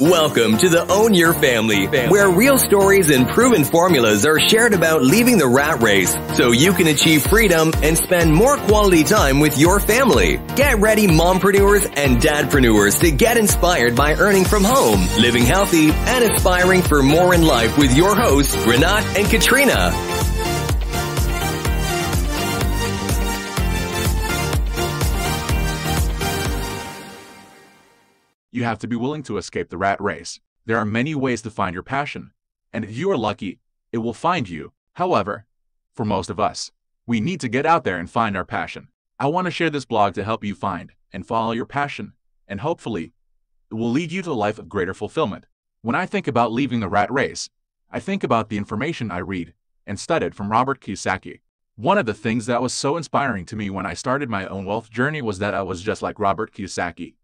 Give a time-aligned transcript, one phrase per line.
[0.00, 5.02] Welcome to the Own Your Family, where real stories and proven formulas are shared about
[5.02, 9.58] leaving the rat race so you can achieve freedom and spend more quality time with
[9.58, 10.36] your family.
[10.54, 16.30] Get ready mompreneurs and dadpreneurs to get inspired by earning from home, living healthy, and
[16.30, 20.17] aspiring for more in life with your hosts, Renat and Katrina.
[28.50, 30.40] You have to be willing to escape the rat race.
[30.64, 32.30] There are many ways to find your passion,
[32.72, 33.60] and if you are lucky,
[33.92, 34.72] it will find you.
[34.94, 35.44] However,
[35.94, 36.72] for most of us,
[37.06, 38.88] we need to get out there and find our passion.
[39.18, 42.14] I want to share this blog to help you find and follow your passion,
[42.46, 43.12] and hopefully,
[43.70, 45.44] it will lead you to a life of greater fulfillment.
[45.82, 47.50] When I think about leaving the rat race,
[47.90, 49.52] I think about the information I read
[49.86, 51.40] and studied from Robert Kiyosaki.
[51.76, 54.64] One of the things that was so inspiring to me when I started my own
[54.64, 57.14] wealth journey was that I was just like Robert Kiyosaki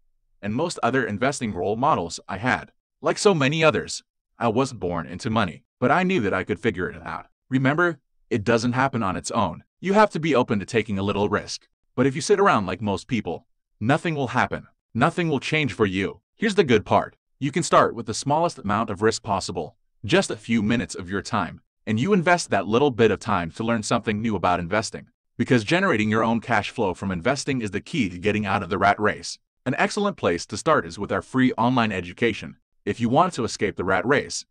[0.41, 2.71] and most other investing role models I had.
[3.01, 4.03] Like so many others,
[4.37, 7.27] I wasn't born into money, but I knew that I could figure it out.
[7.49, 9.63] Remember, it doesn't happen on its own.
[9.79, 11.67] You have to be open to taking a little risk.
[11.95, 13.45] But if you sit around like most people,
[13.79, 14.67] nothing will happen.
[14.93, 16.21] Nothing will change for you.
[16.35, 17.15] Here's the good part.
[17.39, 21.09] You can start with the smallest amount of risk possible, just a few minutes of
[21.09, 24.59] your time, and you invest that little bit of time to learn something new about
[24.59, 25.07] investing.
[25.37, 28.69] Because generating your own cash flow from investing is the key to getting out of
[28.69, 29.37] the rat race.
[29.67, 32.57] An excellent place to start is with our free online education.
[32.85, 34.45] If you want to escape the rat race,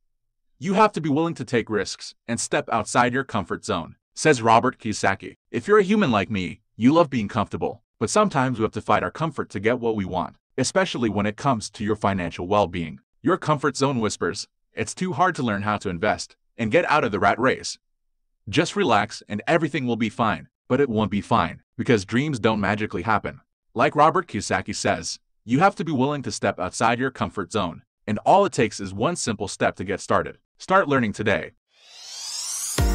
[0.59, 4.43] you have to be willing to take risks and step outside your comfort zone, says
[4.43, 5.37] Robert Kiyosaki.
[5.53, 8.81] If you're a human like me, you love being comfortable, but sometimes we have to
[8.81, 12.49] fight our comfort to get what we want, especially when it comes to your financial
[12.49, 12.99] well-being.
[13.23, 17.05] Your comfort zone whispers, it's too hard to learn how to invest and get out
[17.05, 17.79] of the rat race.
[18.49, 22.59] Just relax and everything will be fine, but it won't be fine because dreams don't
[22.59, 23.43] magically happen.
[23.77, 27.83] Like Robert Kiyosaki says, you have to be willing to step outside your comfort zone,
[28.07, 30.39] and all it takes is one simple step to get started.
[30.59, 31.51] Start learning today.